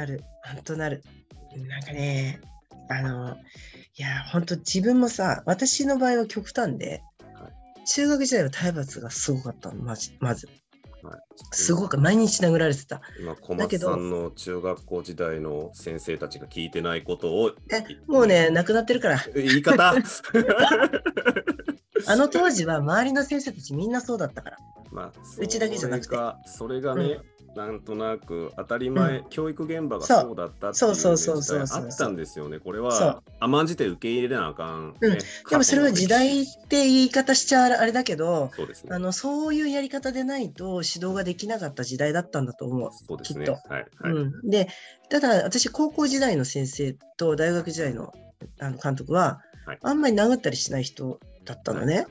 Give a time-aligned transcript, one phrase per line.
[0.00, 0.24] なる。
[0.42, 1.02] 本当なる。
[1.68, 2.40] なんかね、
[2.88, 3.36] あの、
[3.96, 7.02] いや、本当自分もさ、私の場合は極端で、
[7.34, 7.50] は
[7.86, 10.12] 中学時代は体罰がすごかったの、まず。
[10.20, 10.48] まず
[11.02, 11.20] はい、
[11.52, 13.00] すごく毎日殴られてた。
[13.18, 17.52] 今、小松さんの中学校時代の先生たちが聞いてないことを。
[17.70, 19.24] え、もうね、亡くなってるから。
[19.34, 19.94] 言い方？
[22.06, 24.56] あの当時は周りの先生たちみんなそうだったから。
[24.90, 27.18] まあ、うちだけじゃなくてそれがそれがね、
[27.56, 32.58] なんとなく当たり前、う教育現場がそうだったっていそううそうねそうそう時代あったんですよね。
[32.58, 35.18] これは甘んじて受け入れなあかん、ねうん
[35.50, 38.90] でもそれは時代って言い方しちゃあれだけど史、そうですね。
[38.94, 42.90] あのそういうやり方でないと指導ができなかった時代だったんだと思う。
[42.92, 43.46] そうですね。
[43.46, 44.12] きっはいはい。
[44.12, 44.68] うん、で
[45.08, 48.12] ただ私高校時代の先生と大学時代の
[48.60, 51.94] あの監督は、はいあんまり殴ったりしない人だったのね。
[51.94, 52.06] はい、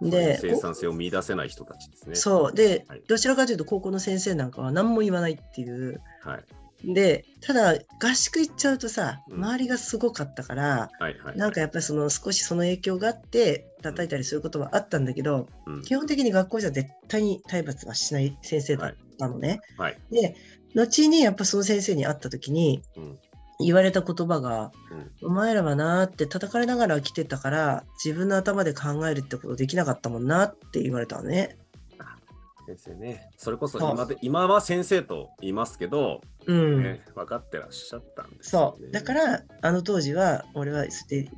[0.00, 2.14] でそういう生産性を見出せない人たちですね。
[2.14, 6.00] そうで、はいどちらかというと高校の先生なんかは何も言わないっていう。
[6.22, 6.44] はい
[6.86, 11.36] でただ合宿行っちゃうとさうん周りがすごかったから、はいはい。
[11.38, 19.60] なんかやっぱりその少しその影響があって叩いたりすることはあったんだけど、うん基本的に学校じゃ絶対に体罰はしない先生だったのね。
[19.78, 19.98] はい。
[20.10, 20.36] で
[20.74, 23.18] 後にやっぱその先生に会った時にうん
[23.60, 31.58] 言われた言葉がうん「お前らはな」って叩かれながら来てたから自分の頭で考えるってことできなかったもんなって言われたのね。
[32.66, 38.90] 先生ね、それこそ今で今は先生と言いますけど、うん、ね、分かってらっしゃったんですよね、そう。
[38.90, 40.84] だからあの当時は俺は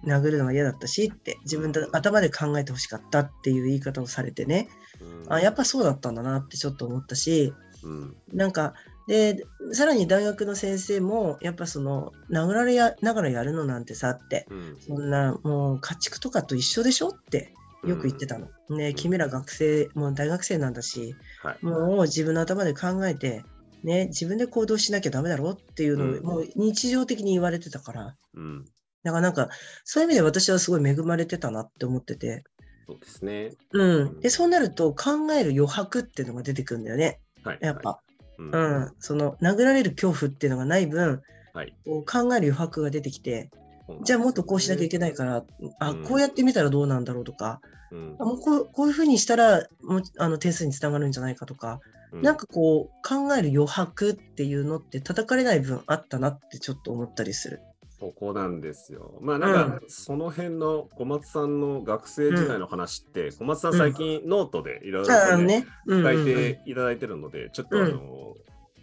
[0.07, 4.69] 殴るのが嫌だったしって自分で頭で考えてほしかったっていう言い方をされてね。
[5.01, 7.53] うん、あやっぱそうだったんだなってちょっと思ったし。
[7.83, 8.75] うん、なんか
[9.07, 17.53] でさらに大学の先生もやっぱその殴られやながらやるのなんてさってうん、そんなもう家畜とかと一緒でしょって
[17.85, 18.49] よく言ってたの。
[18.71, 21.65] ね君ら学生もう大学生なんだしはい。
[21.65, 23.45] もう自分の頭で考えて、
[23.83, 28.65] ね、自分で行動しなきゃダメだろっていうのを、うんもう日常的に言われてたからうん、
[29.05, 29.49] だからなんか
[29.85, 32.45] そういう意味で私はすごい恵まれてたなって思ってて、
[32.87, 33.53] そうですね。
[33.73, 37.59] うん、でそうなると考える余白っていうのが出てくるんだよねはい。
[37.61, 38.01] やっぱ。
[38.39, 38.77] はい、うん。
[38.83, 41.75] うん、その殴られる恐怖っていうのがない分はい。
[41.85, 43.51] こう考える余白が出てきて
[44.03, 45.45] じゃあもっとこうしなきゃいけないから、
[45.79, 46.05] あうん。
[46.05, 47.61] こうやってみたらどうなんだろうとか、
[47.93, 48.17] うん。
[48.19, 51.81] あもうこうこういうふうにしたらもうあの点数につながるんじゃないかとか、
[52.13, 57.61] うなんかこう考える余白っていうのって叩かれない分あったなってちょっと思ったりする。
[57.99, 59.19] そこなんですよ。
[59.23, 65.47] まあなんか、その辺の小松さんの学生時代の話って、小松さん最近ノートでいろいろ書い
[65.87, 68.35] うんていただいてるので、ちょっとあの、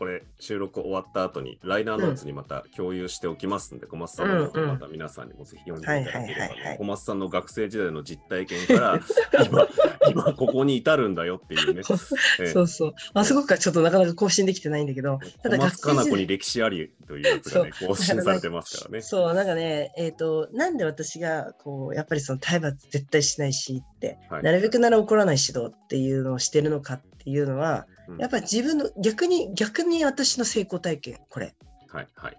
[0.03, 4.73] これ収録終わった後にライナーノーツにまた共有しておきますんで、小松さんのノートうんうん。
[4.73, 6.77] また皆さんにもぜひ読んでいただければはいはいはいはい。
[6.77, 8.99] 小松さんの学生時代の実体験から
[9.47, 9.67] 今
[10.09, 11.83] 今ここに至るんだよっていうね、
[12.41, 12.47] ええ。
[12.47, 12.93] そうそう。
[13.13, 19.01] あそこからちょっとなかなか更新できてないんだけど、ただ小松かな子に歴史ありというやつがね更新されてますからね。
[19.01, 24.43] そう、なんかね、えっ、と、なんで私が、こう、やっぱりその体罰絶対しないしって、はい。
[24.43, 28.17] なるべくなら怒らない指導っていうのをしてるのかっていうのは、うん。
[28.17, 31.55] やっぱり自分の、逆に、逆に私の成功体験、これ。
[31.89, 32.37] はいはい。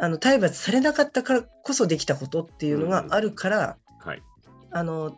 [0.00, 4.22] あの、体罰されなかったからこそできたことっていうのがあるから、はい。
[4.70, 5.16] あの、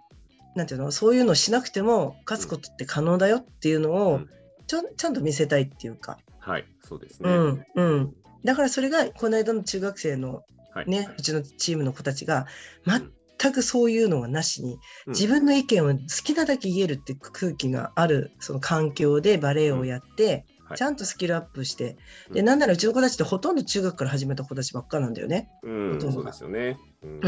[0.56, 4.28] なんていうの、そういうのをしなくても勝つことって可能だよっていうのを、うん。
[4.66, 7.30] ちょちゃんと見せたいっていうか、はいそうですね。
[7.30, 8.14] うん、うん。
[8.44, 12.46] だからそれが、この間の中学生のはい、ね、うちのチームの子たちが、
[12.86, 13.10] 全
[13.52, 15.12] くそういうのはなしに、うん。
[15.12, 20.78] 自分の意見を好きなだけ言えるって空気があるその環境でバレエをやって、はい。
[20.78, 21.96] ちゃんとスキルアップして、
[22.28, 22.34] うん。
[22.34, 25.48] でなんならうちの子たちってほとんど中学から始めた子たちばっかなんだよね。
[25.62, 26.78] うん、そうですよね。
[27.02, 27.20] うん。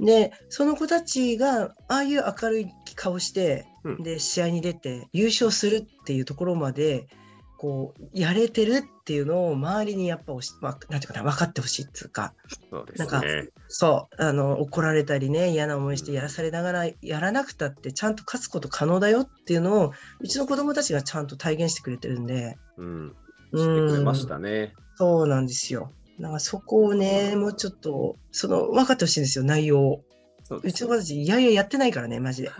[0.00, 4.02] うん、でその子たちがああいう明るい顔して、うん。
[4.02, 7.06] で試合に出て優勝するっていうところまで
[7.56, 12.34] こうやれてるっていうのを周りにやっぱおし、まあ、なんていうかな分かってほしいっていうか
[12.70, 13.48] そうですなんかね。
[13.68, 23.14] そうあの怒られたりね嫌な思いしてうんやらされながらやらなくたってちゃんと勝つこと可能だよっていうのをうちの子供たちがちゃんと体現してくれてるんでうん、
[23.52, 24.74] うしてくれましんたね。
[24.96, 25.92] そうなんですよ。
[26.20, 30.04] だからそこをねもうちょっとその分かってほしいんですよ内容を。
[30.48, 32.50] そうですねうちの子たち、いやいややってないからね、マジで。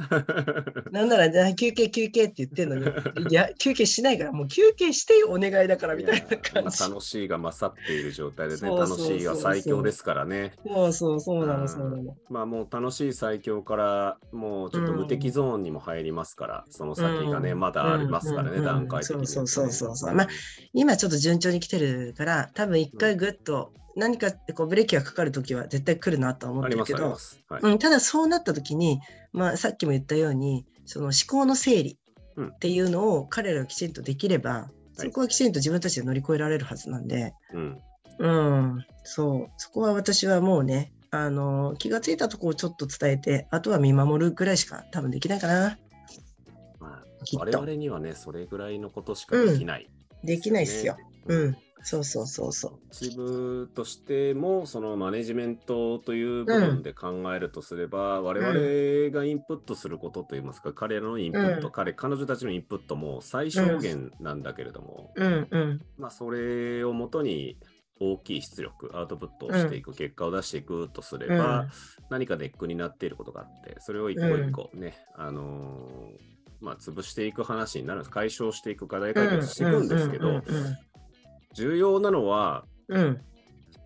[0.90, 2.82] なんなら、あ休憩、休憩って言ってんのに、
[3.30, 6.80] いや、休憩しないから、もう休憩してよ、お願いだから、みたいな感じ。
[6.80, 10.54] まあ楽しいが勝っている状態でね、楽しいが最強ですからね。
[10.66, 12.16] そうそう、そうなの、うんそうなの。
[12.28, 19.26] まあもう楽しい最強から、もうちょっと無敵ゾーンにも入りますから、その先がね、うんまだありますからね、うん段階的に、ね。
[19.28, 20.28] そうそうそうそうまあ
[20.72, 27.40] 今ちょっと順調に来てるから、多分一回ぐっと何かこうブレーキがかかるときは絶対来るなとは思ってるけど、す。
[27.48, 27.62] はい。
[27.62, 29.00] うん、ただそうなったときに、
[29.32, 31.98] まあ、さっきも言ったように、その思考の整理
[32.36, 37.80] うんっていうのを彼らがきちんとできれば、そこはきちんと自分たちで乗り越えられるはずなんで、うん。
[38.18, 45.78] うん、そう、そこは私はもうね、あの気がついたところをちょっと伝えて、あとは見守るぐらいしか多分できないかな。
[47.34, 49.90] 我々にはね、それぐらいのことしかできない、
[50.24, 50.96] できないっすよ。
[50.96, 51.04] ね。
[51.28, 61.72] うん、そうそうそうそチームとしても、そのマネジメントという部分で考えるとすれば、我々がインプットすることといいますか、彼らのインプット、うん。
[61.72, 65.24] 彼、彼女たちのインプットも最小限なんだけれども、う。
[65.24, 65.80] うんうん。
[65.96, 67.56] まあ、それをもとに
[68.00, 71.68] 大きい出力、アウトプットをしていく、結果を出していくとすれば、うん。
[72.10, 78.10] 何かネックになっていることがあって、それを一個一個ね、あのーまあ、潰していく話になるんです。
[78.10, 80.42] 解消していく、課題解決していくんですけど、
[81.54, 83.00] 重要なのは、うん。
[83.00, 83.20] うん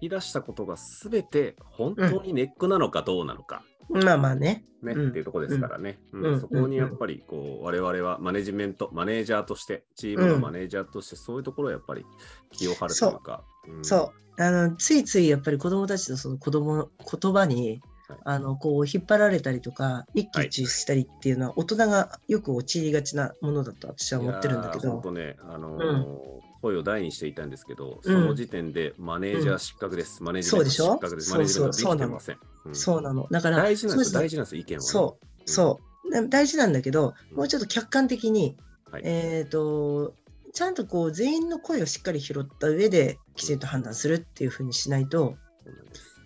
[0.03, 4.05] 引き出したことが全て本当にネックなのかどうなのか、うん。
[4.05, 4.65] まあまあね。
[4.83, 5.09] ね、うん。
[5.11, 5.99] っていうところですからね、
[6.41, 12.07] そこにやっぱりこう我々はマネジメント、マネージャーとして、チームのマネージャーとして、そういうところをやっぱり
[12.53, 13.81] 気を張るというか、う。
[13.81, 13.85] ん。
[13.85, 14.43] そう。
[14.43, 16.89] あのついついやっぱり子供たちのその子供の
[17.21, 17.81] 言葉に、はい
[18.25, 24.93] あのこう引っ張られたりとか一喜一憂したりっていうのは大人がよく陥りがちなものだと私は思ってるんだけど。
[24.93, 25.13] 本当。
[25.13, 28.15] ね、あのー声を大にしていたんですけど、うん。
[28.15, 30.23] その時点でマネージャー失格です。
[30.23, 30.85] マネジメントそうでしょ？
[30.93, 31.29] 失格です。
[31.31, 31.97] そうマネジメントでそう。
[31.97, 32.39] きてません。
[32.67, 32.75] うん。
[32.75, 33.27] そうなの。
[33.31, 36.11] だから大事なんです大事なんですよ、意見はね、そう、そう。
[36.11, 37.37] で大事なんだけど、うん。
[37.39, 38.59] もうちょっと客観的に、
[38.91, 39.03] はい。
[39.07, 40.13] えっ、と、
[40.53, 45.37] ちゃんとこう全員の声をしっかり拾った上できちんと判断するっていうふうにしないと、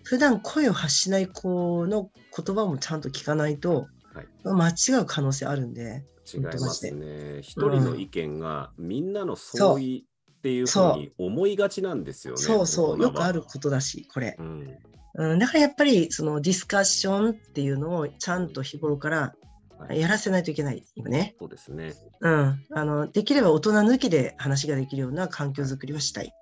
[0.05, 7.39] 普段声を発しない子の言葉もちゃんと聞かないと、はい間違う可能性あるんで、違います本ね。
[7.41, 12.41] 一人の意見がみんなの相違っていうふうに思いがちなんですよね。
[12.41, 14.35] そうそう、よくあることだし、これ。
[14.39, 14.77] うん
[15.15, 19.33] うん、だからやっぱりそのディスカッションっていうのをちゃんと日頃から
[19.79, 21.35] はいやらせないといけないよね。
[21.39, 21.93] そうですね。
[22.21, 26.33] うん、あのできれば大人抜きで話ができるような環境づくりをしたい。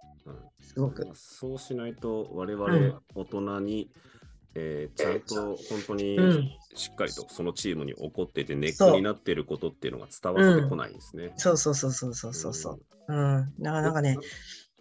[0.75, 1.09] うんすごく。
[1.13, 3.91] そうしないと我うん々大人に、
[4.55, 11.33] えーちゃんと本当にうんしっかりとそのチームに起こっていてネックになっていることっていうのが伝わってこないんですね。
[11.37, 12.79] そうそうそうそうそうそうそう。
[13.07, 14.17] うん、だからなんかね、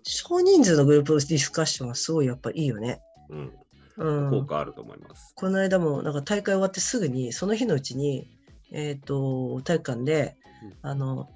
[0.02, 3.00] 少人数のグループディスカッションはすごいやっぱいいよね。
[3.28, 3.52] うん。
[3.98, 5.34] うん、効果あると思います。
[5.34, 8.26] この間もなんか大会終わってすぐにその日のうちに、
[8.72, 10.36] えー、と体育館で、
[10.82, 11.28] うんあの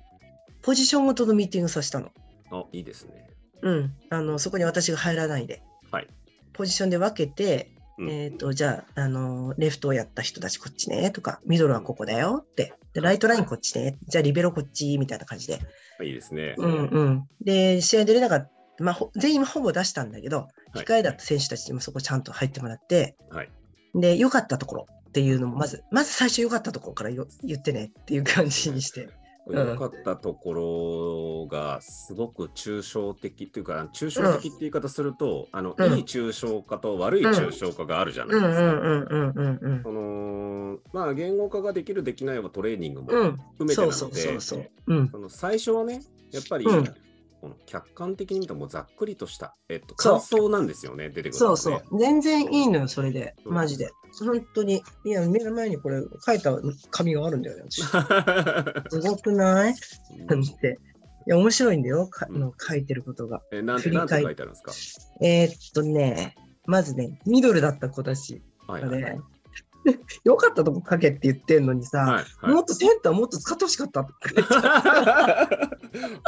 [0.63, 2.11] ポジションごとのミーティングさせたの。
[2.51, 3.29] あ、いいですね。
[3.63, 5.63] うん、あのそこに私が入らないで。
[5.91, 6.09] はい。
[6.53, 15.61] ポジションで分けて、うんえー、とじゃああのレフトをやった人たちこっちねとかミドルはここだよってでライトラインこっちねじゃあリベロこっちみたいな感じで、
[16.03, 16.55] いいですね。
[16.59, 23.51] うんうん、で試合出れなかった、まあ、ほ全員ほぼ出したんだけど、はい控えだった選手たちにもそこちゃんと入ってもらってはい。
[23.95, 29.09] で良かったところっていうのもまずまず最初良かったところからよ言ってねっていう感じにして。
[29.47, 39.83] うん良かったところがすごく抽象的っていうか、抽象的って言い方すると、あの、うんいい抽象化と悪い抽象化があるじゃないですか。
[39.85, 43.37] そのまあ言語化ができるできないはトレーニングもうん。
[43.53, 44.11] 含めてなそう
[44.41, 46.03] そうので、最初はね、
[46.33, 46.95] やっぱり、うん
[47.41, 52.01] この客観的に見たもうざっくりとした、えっと、感想なんですよね、出てくるのそね、うそう。
[52.01, 53.35] 全然いいのよ、それで。
[53.45, 53.91] うんマジで。
[54.19, 54.83] 本当に。
[55.05, 56.57] いや、目の前にこれ書いた
[56.91, 57.65] 紙があるんだよね。
[57.71, 57.83] 私
[58.91, 59.75] すごくない？
[60.27, 60.79] なんて。
[61.27, 63.43] いや、面白いんだよ、かうんの書いてることが。
[63.53, 64.73] えなんて書いてあるんですか？
[65.21, 66.35] えーっとね、
[66.67, 69.21] まずね、ミドルだった子たちはいがはいはいね、
[70.25, 74.07] よかったとこ書けって言ってんのにさ、はいはいもっとセンターもっと使ってほしかった。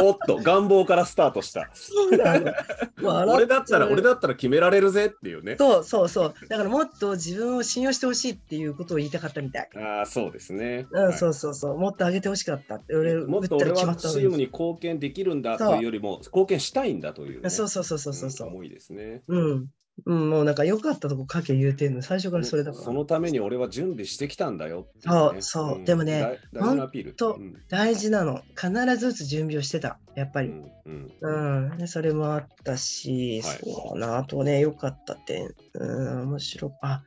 [0.02, 1.70] おっと、願望からスタートした。
[3.02, 5.56] 俺だったら、俺だだったら決められるぜっていうね。
[5.58, 6.34] そうそうそう。
[6.48, 9.70] だからもっと自分を信用してほしいっていうことを言いたかったみたい。
[9.76, 10.86] ああ、そうですね。
[10.90, 11.78] うん、はいそうそうそう。
[11.78, 12.94] もっと上げてほしかったって。
[12.94, 17.50] 俺、もっと俺はチームに貢献できるんだというよりも、貢献したいんだという、ね。
[17.50, 18.48] そうそうそうそうそうそう。
[18.48, 19.22] ん思いですね。
[19.28, 19.66] うん。
[20.06, 22.84] うん、もうなんか良かったとこ書け言うてんの、最初からそれだから。
[22.84, 25.78] そのために俺は準備してきたんだよね、そうそう。
[25.78, 25.84] ん。
[25.84, 27.14] でもね大大事なアピール。
[27.14, 27.56] とうん。
[27.68, 28.42] 大事なの。
[28.56, 30.48] 必ずつ準備をしてた、やっぱり。
[30.48, 33.58] うんうんそれもあったし、はい。
[33.58, 37.02] そうだな、あとね、良かった点、うん、面白あ、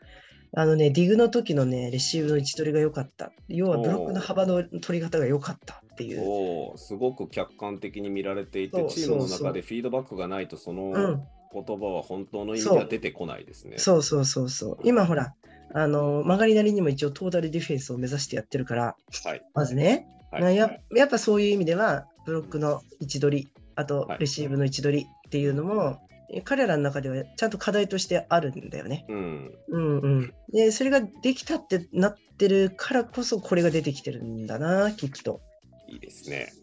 [0.53, 3.31] あのね、ディグの時のね、レシーブの位置取りが良かった。
[3.48, 6.21] 要はブロックの幅の取り方が良かったっていう。
[6.24, 13.77] おーすごく客観的に見られていてチームの中でフィードバックがないと、そのうん、言葉は本当の意味では出てこないですね。
[13.77, 14.77] そうそうそうそう。
[14.84, 15.34] 今ほら、
[15.74, 19.41] あの曲がりなりにも一応トータルディフェンスを目指してやってるから、はい。
[19.53, 20.55] まずね、はい。
[20.55, 26.00] ややっぱそういう意味では、ブロックの位置取り、あとはいレシーブの位置取りっていうのも、
[26.46, 29.05] 彼らの中ではちゃんと課題としてあるんだよね。
[29.10, 29.51] うん。
[29.67, 30.34] うんうん。
[30.53, 35.41] で、それができたってなってるからこそ、これが出てきてるんだな、きっと。
[35.88, 36.53] いいですね。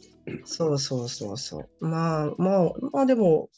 [0.45, 1.87] そうそうそうそう。
[1.87, 3.51] まあまあ、まあでも、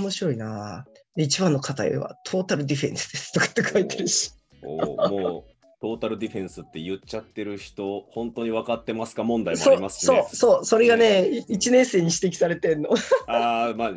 [0.00, 0.86] 面白いな。
[1.16, 4.32] 一番の課題はトータルディフェンスですとかって書いてるし。
[4.62, 5.44] おーもう
[5.80, 9.24] トータルディフェンスって言っちゃってる人、本当に分かってますか？
[9.24, 10.26] 問題もありますしね。
[10.30, 12.90] そう、そう、それがね、1年生に指摘されてんの。
[13.26, 13.92] ああ、ま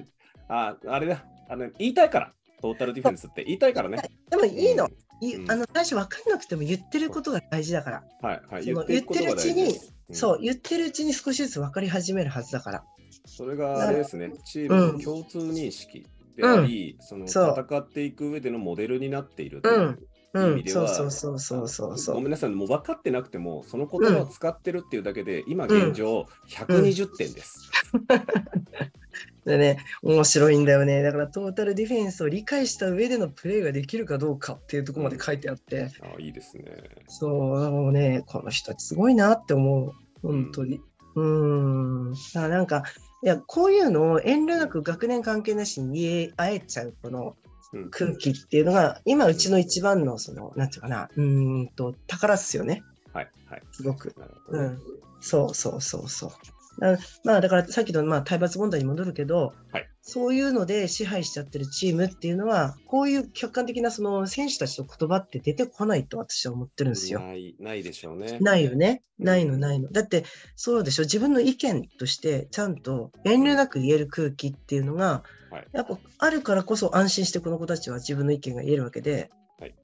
[0.50, 3.98] あ、ああれだあの、言いたいから、トータルディフェンスって言いたいからね。
[4.29, 4.89] でもいいの。
[5.22, 8.03] いうんあの最初分かんなくても言ってることが大事だから。
[8.22, 8.63] はい、はい。
[8.63, 12.84] そのいことが大事ですそう、ん言ってるうちに少しずつ分かり始めるはずだから。
[13.25, 19.99] それがあれですね、チームの共通認識であり、そのそう戦っていく上でのモデルになっているといううん
[20.31, 22.15] うん、意味では、そうそうそうそうそうそう。
[22.15, 27.71] ごめんなさい、もう分かってなくても、その言葉を使ってるっていうだけで、今現状120点です。
[29.45, 31.01] でね、面白いんだよね。
[31.01, 36.63] だからトータルディフェンスを理解した上でのプレーができるかどうかっていうところまで書いてあって、ああいいですね。
[37.07, 39.93] そう、もうね、この人たちすごいなって思う。
[40.21, 40.81] 本当に。
[41.15, 42.13] うーん。
[42.13, 42.83] だからなんか、
[43.21, 47.35] いや、こういうのを遠慮なく学年関係なしに言え合えちゃうこの
[47.73, 52.83] うん空気っていうのが、今うちの一番の、その、なんていうかな、うーんと、宝っすよね。
[53.13, 53.61] はい、はい。
[53.71, 54.13] すごく。
[54.17, 54.79] なるほどねうん。
[55.19, 56.31] そうそうそうそう。
[56.79, 67.19] だまあだからさっきのまあ体罰問題に戻るけど、はいそういうので支配しちゃってるチームっていうのは、こういう客観的なその選手たちの言葉って出てこないと私は思ってるんですよ。
[67.19, 68.39] ないないでしょうね。
[68.41, 69.03] ないよね。
[69.19, 69.91] ないの、ないの。
[69.91, 70.24] だって、
[70.55, 71.03] そうでしょ。
[71.03, 79.75] 自分の意見として、ちゃんと遠慮なく言える空気っていうのが、はいやっぱあるからこそ安心してこの子たちは自分の意見が言えるわけで、はい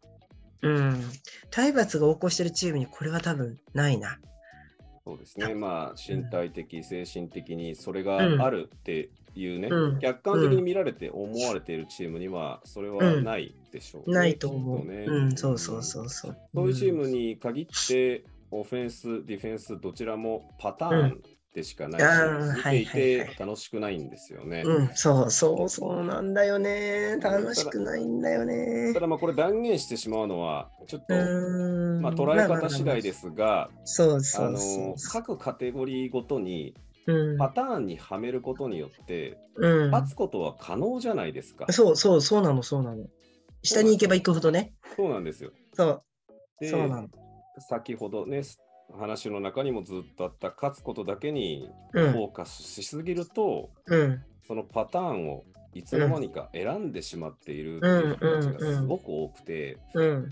[0.61, 1.03] うん。
[1.51, 4.17] 体罰が横行してるチームにこれは多分ないな。
[5.05, 5.53] そうですね。
[5.53, 8.41] まあ、身体的、精神的にそれがうん。
[8.41, 9.99] あるっていうね、うん。
[9.99, 14.83] 客観的に見られて思われているチームには、それはないでしょうね、ないと思う。
[14.83, 15.05] ね。
[15.07, 16.37] うん、そうそうそうそう。
[16.55, 21.21] そういうチームに限って、オフェンス、ディフェンス、どちらもパターン
[21.55, 22.01] でしかない
[22.51, 24.63] し、見ていてはい楽しくないんですよね。
[24.65, 27.17] うん、そうそうそうなんだよね。
[27.21, 28.99] 楽しくないんだよねた。
[28.99, 32.01] だまあこれ断言してしまうのは、ちょっと、うん。
[32.01, 33.69] まあ、捉え方次第ですが、
[35.13, 36.75] 各カテゴリーごとに
[37.07, 39.91] うんパターンにはめることによって、うん。
[39.91, 41.71] 勝つことは可能じゃないですか。
[41.71, 43.05] そうそうそうなのそうなの。
[43.63, 44.73] 下に行けば行くほどね。
[44.97, 45.51] そうなんですよ。
[45.73, 46.03] そう
[46.59, 47.07] でそうなの。
[47.59, 48.41] 先ほどね、
[48.93, 52.11] 話の中にもずっとあった勝つことだけにうん。
[52.11, 54.21] フォーカスしすぎると、うん。
[54.47, 60.29] そのパターンをいつの間にか選んでしまっているっていう人たちがすごく多くて、うん。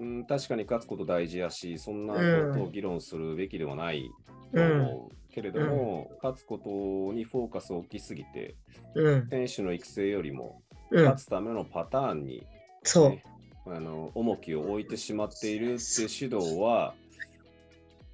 [0.00, 2.20] うん、確かに勝つこと大事やし、そんなこ
[2.58, 4.10] とを議論するべきではない
[4.54, 5.32] と思う。
[5.32, 8.56] けれども、勝つことにフォーカスを置きすぎて、
[8.94, 9.28] うん。
[9.28, 11.04] 選手の育成よりもうん。
[11.04, 12.46] 勝つためのパターンに、
[12.82, 13.10] そう。
[13.10, 13.24] ね
[13.66, 16.94] あの重きを置いてしまっているって指導は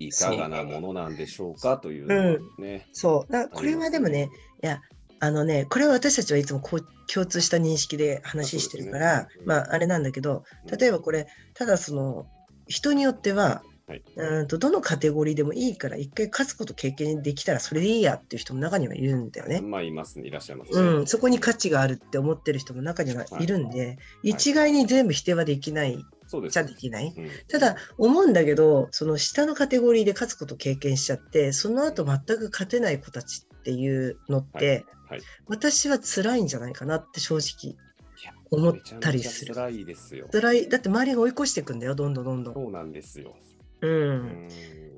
[0.01, 2.89] いかがなものなんでしょうかというね。
[2.93, 3.33] そう。
[3.33, 4.31] だこれはでもね
[4.63, 4.81] いや
[5.21, 10.79] あのねこれは私たちはいつもこう共通した認識で話してるからねうんまああれなんだけどうん。
[10.79, 12.27] 例えばこれただその
[12.67, 14.03] 人によってははい。
[14.17, 19.61] うんとどのカテゴリーでもいいから一回勝つこと経験できたらそれでいいやっていう人も中にはいるんだよね。
[19.61, 20.81] まあ、いますね、いらっしゃいますね。
[20.81, 26.05] うん、そこに価値があるって思ってる人も中にはいるんで、一概に全部否定はできない
[26.49, 27.15] じゃできない？
[27.17, 27.29] うん。
[27.49, 35.21] ただ思うんだけどその下のカテゴリーで勝つこと経験しちゃってその後全く勝てない子たちっていうのって、はい。
[35.49, 37.77] 私は辛いんじゃないかなって正直
[38.51, 39.55] 思ったりする。
[39.55, 40.29] 辛いですよ。
[40.33, 40.69] 辛い。
[40.69, 43.37] だって周りが追い越していくんだよどんどんどんどん、そうなんですよ。
[43.81, 43.91] うん。
[43.91, 44.49] うん。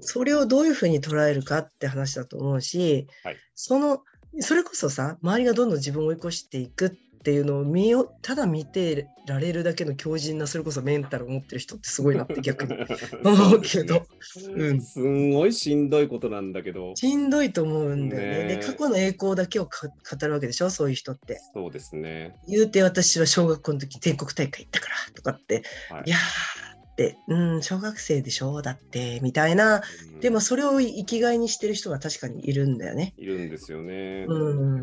[0.00, 4.02] それをどういうふうに捉えるかって話だと思うし、はいその
[4.40, 6.90] それこそさ周りがどんどん自分を追い越していくっ
[7.22, 12.74] ていうのを見よただ見てられるだけの強靭なそれこそメンタルを持ってる人ってすごいなって逆に。
[13.24, 13.94] 思うけど。
[13.94, 14.02] ね。
[14.48, 14.80] うん。
[14.80, 18.56] すんごいしんどいことなんだけど、しんどいと思うんだよね。
[18.56, 20.70] で過去の栄光だけをか語るわけでしょ？
[20.70, 21.40] そういう人って。
[21.54, 22.36] そうですね。
[22.48, 26.02] 言うて私は小学校の時全国大会行ったからとかって、はい。
[26.06, 28.60] い、やーって、うん、小学生でしょ？
[28.60, 29.82] だってみたいな、
[30.14, 30.20] うん。
[30.20, 33.14] でもそれを生きがいにしてる人が確かにいるんだよね。
[33.16, 34.26] いるんですよね。
[34.28, 34.78] うん。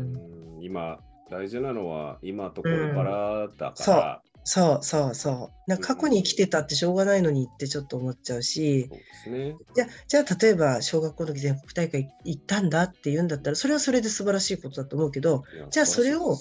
[0.56, 0.62] うん。
[0.62, 0.98] 今、
[1.30, 4.78] 大事なのは今とこれからだそから、そう。
[4.82, 5.70] そうそう。
[5.70, 9.56] な過去に生きてたってしょうがないのにってちょっと思っちゃうし、そうですね。
[9.74, 16.36] じゃあじゃあ例えば小学校の時全国大会行ったんだって言うんだったらそれはそれで素晴らしいことだと思うけど、じゃあそれを、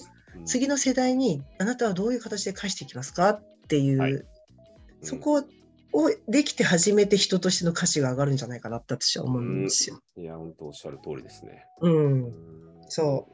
[0.46, 4.24] 次の世代にあなたはどういう形で返していきますかっていう、はい。
[5.02, 5.44] そこ
[5.94, 10.00] をできて初めて人としての価値が上がるんじゃないかなって私は思うんですよ。
[10.18, 10.24] うん。
[10.24, 11.66] いや、本当おっしゃる通りですね。
[11.82, 12.34] うん、うん。
[12.88, 13.28] そ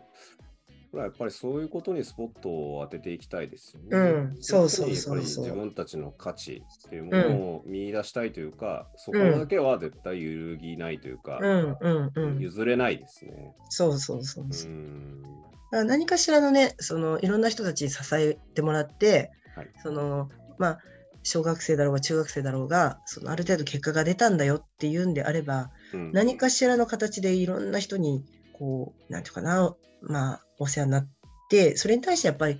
[0.95, 3.89] これはやっぱりそういうことにスポットを当てていきたいですよね。
[3.97, 3.97] う
[4.31, 12.39] んそうそうそう自分たちの価値っていうものを見出したいというか、そこだけは絶対揺るぎないというか、うんうんうん。
[12.39, 13.53] 譲れないですね。
[13.67, 14.71] そうそうそううそう。
[14.71, 15.21] ん。
[15.21, 15.31] だか
[15.71, 20.79] ら何かしらのね、そのいろんな人たちに支えてもらって、はいそのまあ
[21.23, 28.23] 小学生だろうが中学生だろうが、そのある程度結果が出たんだよっていうんであれば、うん何かしらの形でいろんな人に
[28.53, 31.09] こうなんていうかな、まあお世話になっ
[31.49, 32.59] て、それに対してやっぱり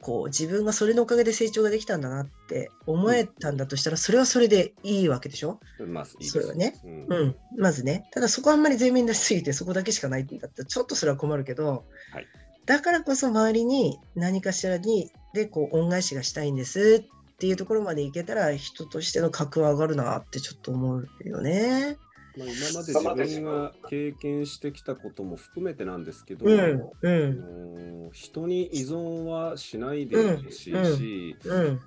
[0.00, 5.60] こう自分がそれのおかげで成長ができたんだなって思えたんだとしたら、それはそれでいいわけでしょ？
[5.86, 6.74] まあ、いいそれはね。
[6.84, 12.26] うんうん、まずね、ただそこはあんまり全面出しすぎて、そこだけしかないんだったら、ちょっとそれは困るけど、はい
[12.66, 21.96] だからこそ周りに何かしらにでこう恩返しがしたいんですっていうところまでいけたら、人としての格は上がるなってちょっと思うよね。
[22.38, 31.80] まあ、今まで自分が経験してきたことも含めてなんですけど、うん、うあん、の人に依存はしないでほしいし、うんうん、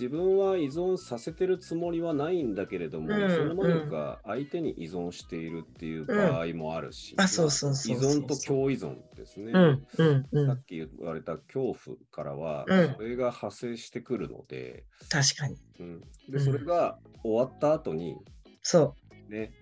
[0.00, 9.52] 自分は依存させてるつもりはないんだけれども、うんその何か相手に依存しているっていう場合もあるし、あそうそうそうそう依存と共依存ですね。
[9.52, 12.94] うん、うん、うん、さっき言われた恐怖からは、うん。
[12.94, 15.58] それが派生してくるので、確かに。
[16.30, 18.16] でそれが終わった後に、
[18.62, 18.94] そ
[19.28, 19.52] ね、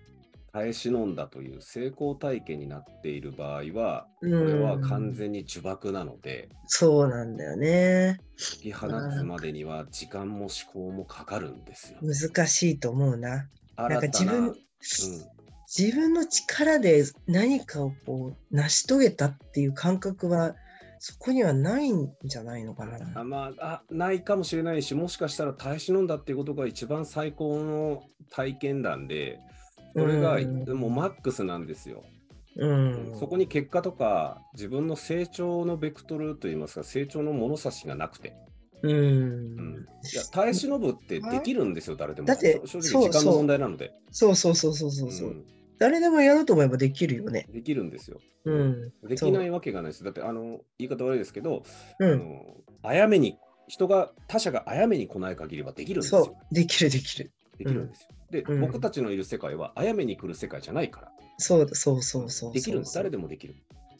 [0.51, 4.29] 耐え忍んだという成功体験になっている場合は、う。
[4.29, 8.19] これはうん、完全に呪縛なので、そうなんだよね。
[8.63, 11.99] 引き放つまでには時間も思考もかかるんですよ。
[12.01, 13.49] 難しいと思うな。
[13.77, 14.55] なんか自分、うん
[15.71, 20.55] 自分の力で何かをこう成し遂げたっていう感覚は
[20.97, 22.97] そこにはないんじゃないのかな。
[23.15, 29.39] あまああ、ないかもしれないし、もしかしたら耐え忍んだっていうことが一番最高の体験談で、
[29.93, 32.03] それがうんもうマックスなんですよ。
[32.55, 38.35] うん、そこに結果とか、自分の成長のベクトルといいますか、成長の物差しがなくて、
[38.81, 42.27] うん、うんいや耐え忍ぶってできるんですよ、誰でも。
[42.27, 43.93] だってそ正直、時間の問題なので。
[44.11, 45.45] そうそうそうそうそうそう、うん
[45.79, 47.47] 誰でもやろうと思えばできるよね。
[47.53, 48.19] できるんですよ。
[48.43, 50.03] うん、できないわけがないです。
[50.03, 51.63] だって、あの言い方悪いですけど、
[51.99, 53.37] うん、あのあやめに、
[53.69, 56.25] 人が、他者があやめに来ない限りはできるんですよ。
[56.25, 57.31] そうできるできる。
[57.59, 58.07] できるんですよ。
[58.31, 58.61] で、うん。
[58.61, 62.95] 僕たちのいる世界は、あやめに来る世界じゃないから、そうそうそうそうできるんです。
[62.95, 63.55] 誰ででもできる。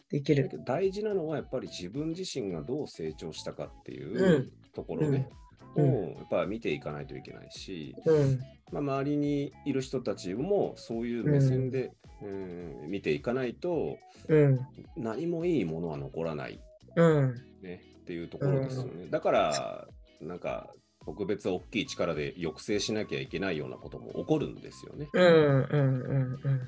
[0.09, 0.49] できる。
[0.65, 4.51] 大事なのは、やっぱり自分自身がどう成長したかっていううん。
[4.73, 5.29] ところね、
[5.75, 5.89] うん。
[5.89, 8.39] をやっぱり見ていかないといけないし、うん、
[8.71, 11.91] まあ、周りにいる人たちもそういう目線で、
[12.21, 14.59] うん見ていかないと、うん、
[14.97, 16.59] 何もいいものは残らない、
[16.97, 19.07] うん、ね、っていうところですよね。
[19.09, 19.87] だから、
[20.19, 20.73] なんか、
[21.09, 25.09] 特別大きい力で抑制しなきゃいけないようなことも起こるんですよね。
[25.11, 26.61] うん、うん、うん、うん。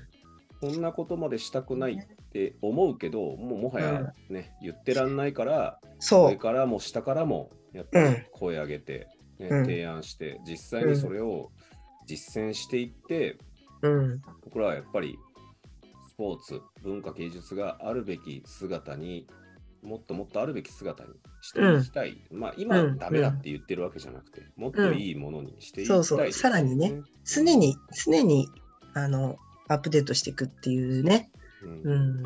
[0.59, 6.29] こんなことまでしたくないって思うけど、もうもはやね、言ってらんないから、そう。
[6.31, 11.51] 上からも下からもやっぱりうん声上げて、ねうん提案して、実際にそれを
[12.07, 13.37] 実践していって、
[13.83, 15.19] うん、僕らはやっぱり
[16.09, 19.27] スポーツ、文化、芸術があるべき姿に
[19.81, 21.09] もっともっとあるべき姿に
[21.41, 22.23] していきたい。
[22.31, 22.97] まあ今、うん。
[22.97, 26.31] ダメだって言ってるわけじゃなくて、もっといいものにしていきたいですよ、そうそう。
[26.31, 27.01] さらにね。
[27.25, 28.47] 常に、常に、
[28.93, 31.31] あの、アップデートしていくっていうね。
[31.63, 32.23] うん。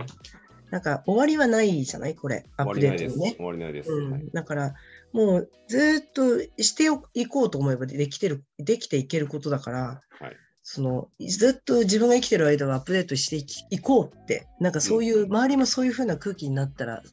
[0.71, 2.15] なんか、終わりはないじゃない？
[2.15, 2.79] これ、アップ。
[2.79, 3.35] デートにね。
[3.37, 3.91] 終わりないです。
[3.91, 4.23] うはい。
[4.23, 4.73] ん、だから、
[5.13, 10.35] もうずーっとしていこうと思えばできてる、できていけることだから、はい。
[10.67, 13.37] そのずっと自分が生きてる間はアップデートして
[13.69, 15.29] いこうって、なんかそういう、うん。
[15.31, 17.03] 周りもそういう風な空気になったら、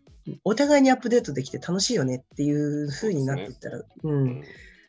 [0.44, 4.42] お互いにアップデートできて楽しいよねっていう風になっていったら、ううんん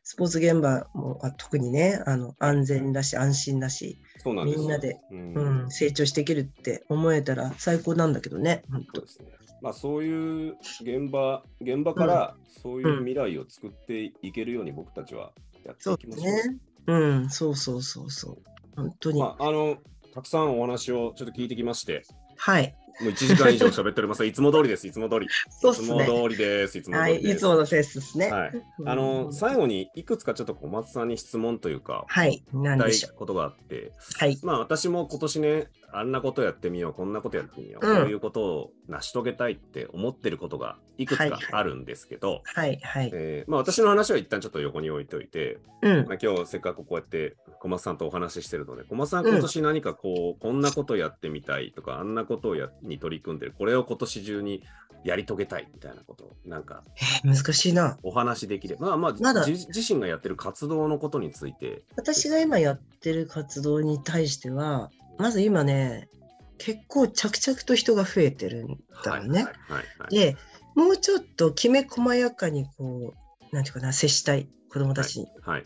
[0.05, 9.27] スポーツ現場もあ特にね、あの安全だし、安心だし、そうなんみんなで、うんうん、成長していけるって思えたら最高なんだけどね、ですね。
[9.61, 15.31] まあそういう現場、現場からそういう未来を作っていけるように僕たちは
[15.65, 16.25] やってそいうきましょう。
[16.25, 16.57] ですね。
[16.85, 18.37] うん、そうそうそうそう。
[18.75, 19.21] 本当に。
[19.21, 19.77] まあ、あの、
[20.13, 22.03] たくさんお話をちょっと聞いてきまして、
[22.35, 22.75] はい。
[23.01, 24.25] もう1時間以上喋っております。
[24.25, 24.87] いつも通りです。
[24.87, 25.25] いつも通り。
[25.25, 26.05] いつもそうっすね。
[26.05, 26.77] 通りです。
[26.77, 27.35] いつもはい、通りです。
[27.35, 28.31] いつものペースですね。
[28.31, 28.51] はい。
[28.79, 33.15] うんあの、最後にいくつかちょっと小松さんに質問というか、はい、なん聞でしょう。
[33.15, 34.37] ことがあって、はい。
[34.43, 43.11] まあ私も今年ね、あんなことやってみよう、こんなことやってみよう、うんこういうことを成し遂げたいって思ってることがいくつかあるんですけど、はい、はい。
[43.13, 46.05] えーまあ、私の話は一旦ちょっと横に置いておいて、うん。
[46.07, 54.63] まあ、今日せっかくこうやって小松さんとお話ししてるので、小松さん今年何かこう、こんなことやってみたいとか、あんなことをやに取り組んでる、これを今年中に
[55.03, 56.83] やり遂げたいみたいなことを、なんか
[57.23, 57.97] えー難しいな。
[58.03, 66.09] お話できれば、まあまあ、まだじ自身がやってる活動のことについて、私が今やってる活動に対しては、まず今ね、
[66.57, 68.67] 結構着々と人が増えてるん
[69.03, 69.43] だろうね。
[69.43, 70.37] はいはいはいで
[70.75, 73.13] もうちょっときめ細やかにこ
[73.51, 75.27] うなんていうかな接したい子どもたちに。
[75.43, 75.65] はい。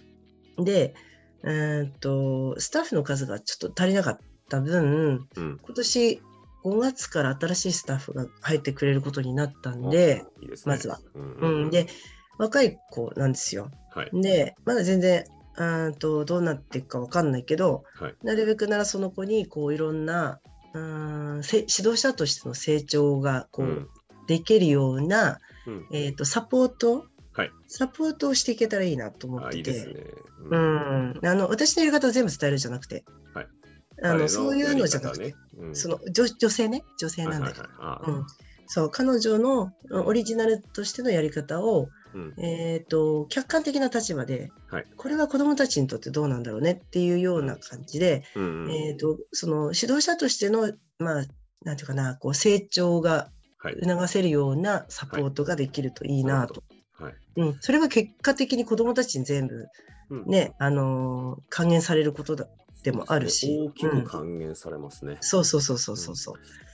[0.57, 0.95] で
[1.43, 5.59] うーんとスタッフの数がちょっと足りなかった分うん。
[5.61, 6.21] 今年
[6.65, 10.25] 5月から新しいスタッフが入ってくれることになったんで、ね
[10.65, 10.99] まずは。
[11.15, 11.87] うんうん、で、
[12.37, 13.71] 若い子なんですよ。
[13.93, 14.09] はい。
[14.21, 15.23] で、まだ全然、
[15.57, 18.15] あーとどうなっていくかわかんないけど、はい。
[18.23, 20.39] なるべくならその子にこういろんな
[20.73, 23.87] うーんせ指導者としての成長がこう、うん。
[24.27, 25.87] できるような、うん。
[25.91, 27.51] えー、とサポート、はい。
[27.67, 29.95] サポートをしていけたらいいなと思っあ、てて。
[30.39, 30.55] う。
[30.55, 33.47] ん、あの私のやり方を全部伝えるじゃなくて、はい。
[34.03, 35.75] あのそういうのじゃなくて、て、うん。
[35.75, 36.83] その女女性ね。
[36.99, 38.07] 女性なんだけど、はいはいはい。
[38.07, 38.25] あうん、
[38.67, 40.05] そう彼女のうん。
[40.05, 42.33] オリジナルとしてのやり方を、うん。
[42.37, 44.85] えー、と客観的な立場で、はい。
[44.95, 51.25] これは子どもたちにとってどうなんだろうねっていうような感じで、うんうんえー、とその指導者としての、まあ、
[51.63, 53.77] なんていうかなこう成長がはい。
[53.81, 56.63] 促せるようなサポートができるといいなと、
[56.99, 57.13] はい。
[57.37, 59.65] うん、それが結果的に子どもたちに全部、
[60.11, 60.25] うん。
[60.27, 62.47] ねあのー還元されることだ
[62.83, 64.03] でもあるし、大きくうん。
[64.03, 65.17] 還元されますね。
[65.21, 66.35] そうそうそうそうそうそう。
[66.35, 66.66] うん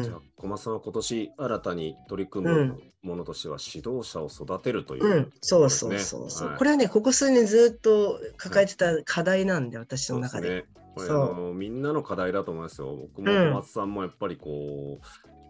[0.00, 2.82] じゃあ、小松さんは今年新たに取り組むうん。
[3.02, 6.30] ものとしては、指導者を育てるという、うん、そうそうそう。
[6.30, 6.58] そう、はい。
[6.58, 10.64] これはね、ここ数年ずっと抱えてた課題なんで、私の中で。
[10.94, 12.94] これあのみんなの課題だと思いますよ。
[12.94, 13.48] 僕もうん。
[13.50, 15.00] 小松さんもやっぱりこ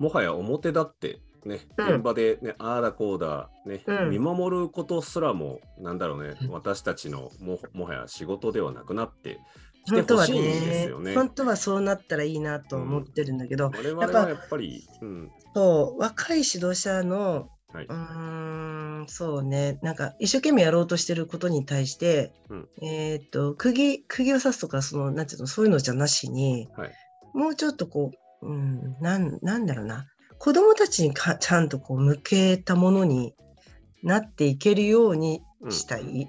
[0.00, 1.94] う、もはや表立って、ね、うん。
[1.96, 4.10] 現場で、ね、ああだこうだ、ねうん。
[4.10, 9.40] 見守ることすらも、なんだろうね、 私たちのももはや仕事ではなくなって
[9.88, 10.84] 本当はね。
[10.86, 11.14] よね。
[11.14, 19.78] 本当はそうなったらいいなと思ってるんだけど、我々はやっぱり、うん、そう若い指導者のはい、うーんそうね。
[19.82, 22.68] なんか一生懸命やろうとしてることに対して、うん。
[22.82, 26.92] えっ、と釘釘を刺すとかそのなんていうのそういうのじゃなしに、はい。
[27.32, 28.10] もうちょっとこ
[28.42, 30.06] う、うん、なんなんだろうな。
[30.38, 33.34] 子供たちにかちゃんとこう向けたものに
[34.02, 36.28] なっていけるようにしたい。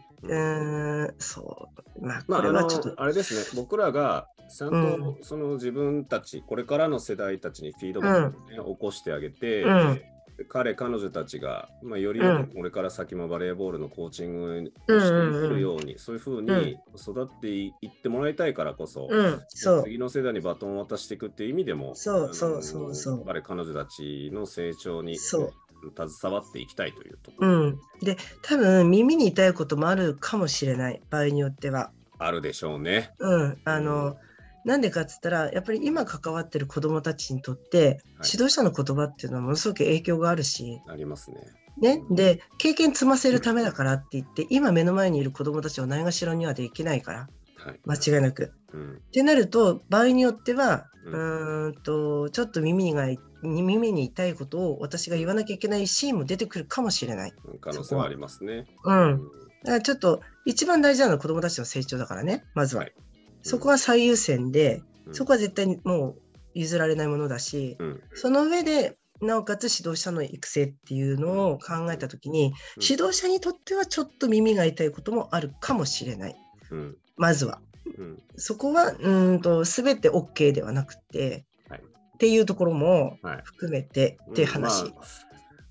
[1.18, 2.06] そう。
[2.06, 3.02] まあ、まあ、あのこれはちょっと。
[3.02, 10.02] あれですね、僕らがちゃんと、うんその自分たち、これからの世代たちにフィードバックを、ね起こしてあげて、うん。
[10.50, 12.48] 彼、彼女たちが、まあ、よりうん。
[12.48, 19.84] これから先もバレーボールのコーチングをしていうんうんけるように、そういうふうに育っていってもらいたいからこそ、うん、そう。
[19.84, 23.26] 次の世代にバトンを渡していくっていう意味でも、そうそうそうそう。
[23.26, 25.54] 彼、彼女たちの成長にそう
[25.92, 27.80] 携わっていきたいというところ、うん。
[28.02, 31.02] で、多分耳に痛いこともあるかもしれない。
[31.10, 31.92] 場合によっては。
[32.20, 33.12] あるでしょうね。
[33.20, 33.58] うん。
[33.66, 34.18] あの、
[34.66, 41.38] なんでかっつったら、やっぱり今関わってる子供たちにとって、指導者の言葉っていうのはものすごく影響があるし、ありますね。
[41.78, 42.04] ね。
[42.12, 47.43] で、経験積ませるためだからって言って、今目の前にいる子供たちをないがしろにはできないから、はい。
[47.86, 48.54] 間違いなく。
[48.74, 48.94] うん。
[48.96, 53.08] ってなると場合によってはううんとちょっと耳が
[53.42, 57.34] 耳に痛いことを私が言わなきゃいけないシーンも出てくるかもしれない。
[57.60, 58.66] 可能性はありますね。
[58.84, 59.22] うん、
[59.64, 62.84] だからちょっと一番大事なのは子どもたちの成長だからねまずは。
[62.84, 62.94] はい。
[63.42, 65.14] そこは最優先で、うん。
[65.14, 66.22] そこは絶対にもう
[66.54, 68.02] 譲られないものだし、うん。
[68.14, 72.54] その上でなおかつ指導者の育成っていうのを考えた時に、うん。
[72.82, 76.36] 指導者にとってはちょっと耳が痛いこともあるかもしれない。
[76.72, 77.62] うんまずは。
[77.98, 78.24] うん。
[78.38, 81.80] そこはうーんと全て OK ではなくて、はい。
[81.80, 83.42] っていうところもはい。
[83.44, 84.84] 含めてっていう話。
[84.84, 84.94] まあ、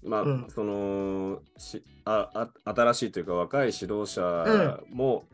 [0.05, 0.47] まあうん。
[0.49, 5.25] そのしああ新しいというか若い指導者も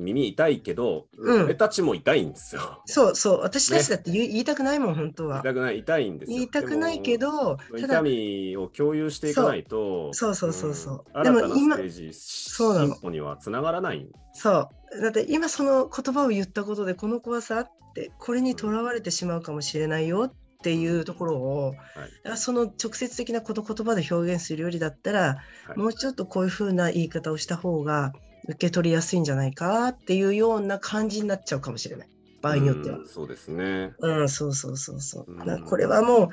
[0.00, 1.44] 耳痛いけど、うん。
[1.44, 2.82] 俺たちも痛いんですよ。
[2.86, 3.40] そうそう。
[3.40, 5.40] 私たちだって言い,、言いたくないもん本当は。
[5.40, 6.36] 痛くない痛いんですよ。
[6.36, 10.34] 言いたくないけでども痛ただみを共有していかないとそう。
[10.34, 12.86] そうそうそううんでも今ステージそうなの。
[12.94, 14.06] 進歩にはつながらない。
[14.32, 15.00] そう。
[15.02, 21.78] だって今その言葉を言ったことでこの子はさってこれにとらわれてしまうかもしれないよっていうところを、だ
[22.22, 25.20] からその直接的なこと言葉で表現するよりだったら、
[25.66, 25.78] はい。
[25.78, 28.12] もうちょっとこういうふうな言い方をした方が
[28.44, 32.08] 受け取りやすいんじゃないかっていうような感じになっちゃうかもしれない
[32.42, 33.06] 場合によってはうん。
[33.08, 33.92] そうですね。
[33.98, 35.26] うん、そうそうそうそう。
[35.32, 36.28] うんこれはもう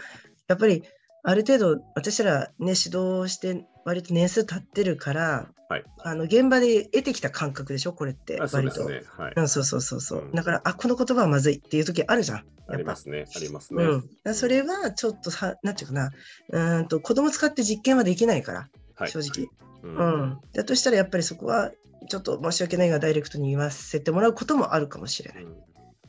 [0.48, 0.84] やっぱり
[1.24, 7.91] ある程度私らね指導して割と年数経ってるから、はいあの現場で得てきた感覚でしょ？
[7.91, 8.88] これってあそう割と。
[8.88, 9.10] ですね。
[9.17, 9.34] はい。
[9.36, 12.43] うん、そうそうそうそう、うんだからあこの言葉はまずいっていう時あるじゃん。
[12.70, 13.26] ありますね。
[13.36, 13.84] ありますね。
[13.84, 16.12] うん、それはちょっとさ、なんていうかな、
[16.52, 19.50] うーんと子供使って実験はできないから、はい正直。
[19.84, 20.39] ううんん。
[20.54, 21.72] だとしたらやっぱりそこは
[22.08, 25.46] ちょっと申し訳ないがダイレクトに言わせてもらうこともあるかもしれない。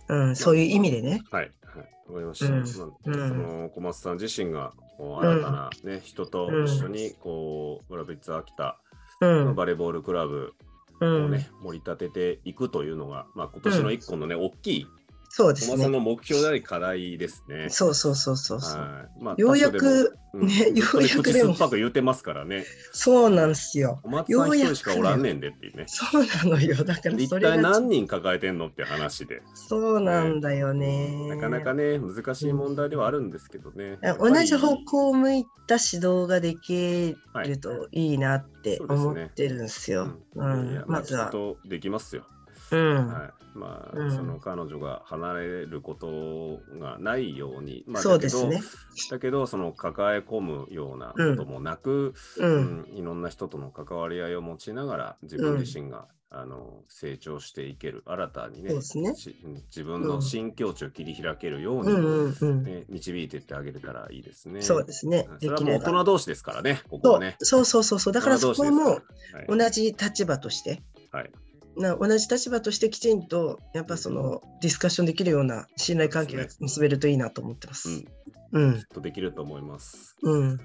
[0.09, 1.23] うん、そういう意味でね。
[1.31, 2.53] はい、はい、わかりました。
[2.53, 8.79] うんその小松さん自身がこう新たな、ね人と一緒にこう、ブラビッツ秋田
[9.21, 9.45] うん。
[9.47, 10.55] のバレーボールクラブ
[11.01, 11.27] うん。
[11.27, 14.87] をね、盛り立てていくというのが、まあ、今年の一個のね、大きい
[15.29, 15.89] そうですね。
[15.89, 17.69] の目標であり課題ですね。
[17.69, 18.81] そうそうそうそうそう。
[18.81, 22.65] はいまあようやく、うんねようやく口でも酸っぱく言うてますからね。
[22.93, 24.01] そうなんですよ。
[24.03, 25.85] 小松さん一人しかおらんねんでっていうね。
[25.87, 26.83] そうなのよ。
[26.85, 29.43] だから一体何人抱えてんのって話で。
[29.55, 31.29] そうなんだよね。
[31.29, 33.99] なかなかね、難しい問題ではあるんですけどね。
[34.19, 40.19] 同じ方向を向いた指導ができるといいなって思ってるんですよ。
[40.35, 41.31] ううんまずは
[41.67, 42.25] できますよ。
[42.73, 43.31] うんはい。
[43.55, 48.69] まあ、うんその彼女が離れることがないように、まあ、そうですねだけど。
[49.11, 52.47] だけど、その抱え込むようなこともなく、う。
[52.47, 59.35] うんんいろんな人との関わり合いを持ちながら、自分自身が、あの成長していける、新たにねそうですねし
[59.75, 62.63] 自分の新境地を切り開けるように、うんうんうん。
[62.65, 64.61] ね導いていってあげれたらいいですね。
[64.61, 65.39] そうですねはい。
[65.41, 65.61] それは。
[65.63, 67.45] もう大人同士ですからね、ここそはねう。
[67.45, 68.13] そうそうそうそう。
[68.13, 69.01] だからそこはも
[69.49, 71.31] 同じ立場として、はい
[71.79, 78.05] な同じ立場としてきちんとやっぱそのディスカッションできるような信頼関係が結べるといいなと思ってます。
[78.53, 80.17] うんきっとできると思います。
[80.23, 80.61] うん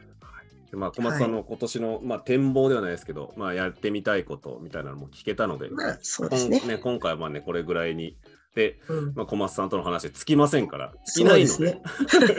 [0.71, 6.61] でまあ、小松さんの今年の、まあ、展望ではないですけど、まあ、やってみたいことみたいなのも聞けたので、まあそうですね。
[6.61, 8.17] ね今回はまあね、これぐらいに。
[8.55, 11.81] で、うんまあ、小松さんとの話つきませんから、尽きないので、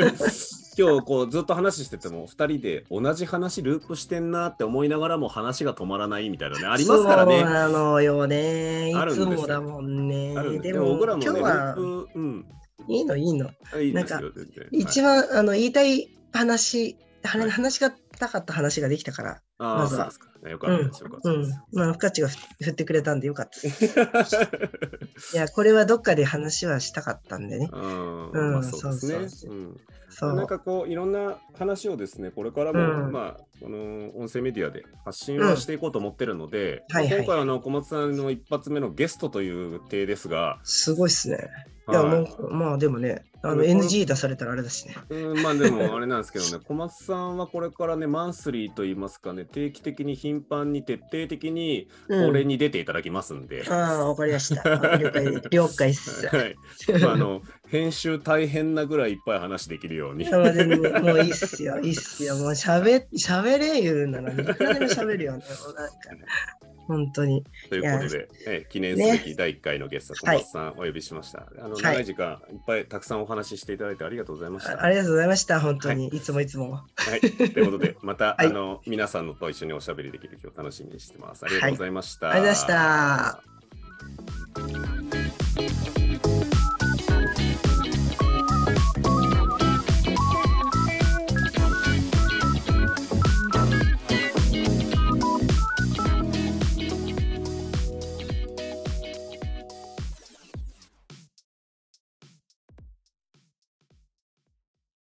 [0.78, 7.44] 今日こうずっと話してても、2人で同じ話ループしてんなって思いながらも話が止まらないみたいなね、ありますからそうね。
[7.44, 8.90] なのよね。
[8.90, 10.34] いつもだもんね。
[10.36, 12.46] あるんででも僕らもね、今日はループ、うん、
[12.88, 13.50] いいのいいの。
[13.80, 14.68] いいですよ、全然。
[14.72, 19.42] 一はい番あの言いたい話、話がたかった話ができたから。
[19.58, 20.33] まずはそうですか。
[20.50, 21.58] よかったです、よかったうんです。。
[21.72, 25.36] まあ、深地がふ振ってくれたんでよかったです。
[25.36, 27.68] いや、これはどっかで話はしたかったんでね。
[27.72, 29.28] うん、そうですね。
[29.28, 29.80] そうん
[30.14, 30.34] そう。
[30.34, 41.48] なんかこういろんな話をですね、これからも、うんまあ、この音声メディアで発信はしていこうと思ってるので、はいはい今回あの小松さんの一発目のゲストという体ですが、すごいっすね。
[41.88, 44.96] いや、はいもう、まあでもね、あのうん NG 出されたらあれだしね。
[45.10, 54.62] うん、まあでもあれなんですけどね、 小松さんはこれからね、マンスリーといいますかね、定期的に頻繁に徹底的にうん俺に出ていただきますんで、ああ、わかりました。
[54.96, 56.26] 了解、了解っす。
[56.34, 56.56] はい
[57.00, 57.42] まあ、あの
[57.74, 60.30] 編集大変なぐらいいっぱい話できるように。
[60.30, 62.36] まあでももういいっすよ、いいっすよ。
[62.36, 65.42] もうしゃべ、しゃべれ言うなら、いくらでもしゃべるよね。
[65.66, 65.94] もうなんか、
[66.86, 67.44] 本当に。
[67.70, 71.48] ということで、え記念すべき第1回のゲスト、小松さんお呼びしました。
[71.58, 74.74] あのはい長い時間、いっぱいたくさんお話ししていただいてありがとうございました。
[74.74, 76.06] あありがとうございました、本当に。
[76.08, 76.74] い、つもいつも。
[76.74, 76.84] は
[77.16, 81.44] い、ということで、また、 はいあの皆さんのと一緒におしゃべりできる日を楽しみにしてます。
[81.44, 82.30] ありがとうございました。
[82.30, 83.42] ありがとうございま
[85.82, 86.03] した。